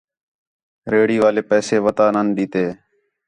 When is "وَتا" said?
1.85-2.05